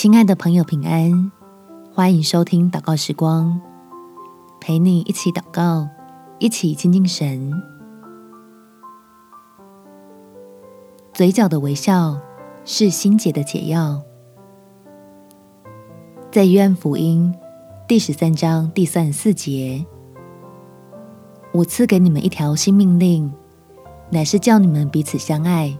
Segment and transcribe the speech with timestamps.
[0.00, 1.30] 亲爱的朋友，平安！
[1.92, 3.60] 欢迎收听祷告时光，
[4.58, 5.86] 陪你一起祷告，
[6.38, 7.52] 一起亲近神。
[11.12, 12.18] 嘴角的微笑
[12.64, 14.00] 是心结的解药。
[16.32, 17.34] 在约翰福音
[17.86, 19.84] 第十三章第三十四节，
[21.52, 23.30] 我赐给你们一条新命令，
[24.08, 25.76] 乃是叫你们彼此相爱。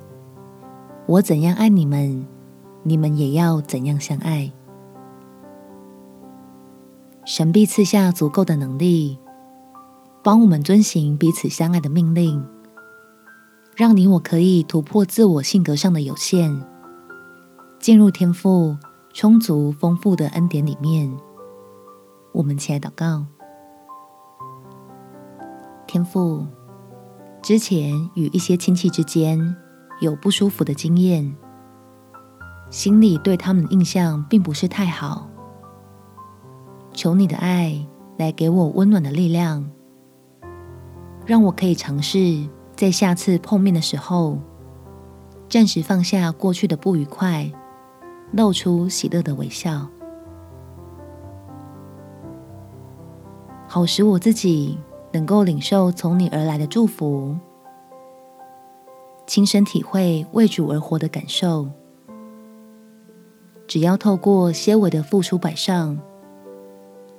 [1.07, 2.27] 我怎样爱你们，
[2.83, 4.53] 你们也要怎样相爱。
[7.25, 9.19] 神必赐下足够的能力，
[10.23, 12.45] 帮我们遵行彼此相爱的命令，
[13.77, 16.65] 让你我可以突破自我性格上的有限，
[17.79, 18.77] 进入天赋
[19.13, 21.15] 充足丰富的恩典里面。
[22.33, 23.27] 我们起来祷告。
[25.87, 26.47] 天父，
[27.43, 29.57] 之前与一些亲戚之间
[30.01, 31.37] 有不舒服的经验。
[32.71, 35.29] 心里对他们的印象并不是太好，
[36.93, 37.85] 求你的爱
[38.17, 39.69] 来给我温暖的力量，
[41.27, 44.39] 让我可以尝试在下次碰面的时候，
[45.49, 47.51] 暂时放下过去的不愉快，
[48.31, 49.89] 露出喜乐的微笑，
[53.67, 54.79] 好使我自己
[55.11, 57.37] 能够领受从你而来的祝福，
[59.27, 61.69] 亲身体会为主而活的感受。
[63.71, 65.97] 只要透过些微的付出摆上，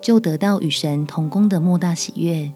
[0.02, 2.52] 就得到与神同工的莫大喜悦。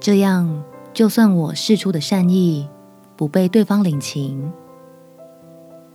[0.00, 2.68] 这样，就算我释出的善意
[3.14, 4.52] 不被对方领情，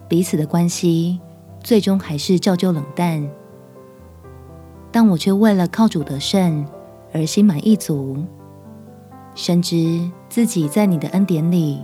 [0.07, 1.19] 彼此的关系
[1.59, 3.29] 最终还是照旧冷淡，
[4.93, 6.65] 但我却为了靠主得胜
[7.11, 8.15] 而心满意足，
[9.35, 11.83] 深知自己在你的恩典里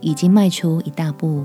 [0.00, 1.44] 已经迈出一大步。